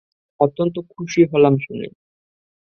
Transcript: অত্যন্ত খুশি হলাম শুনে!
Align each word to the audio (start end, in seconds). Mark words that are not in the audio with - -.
অত্যন্ত 0.39 0.75
খুশি 0.91 1.21
হলাম 1.31 1.53
শুনে! 1.57 1.87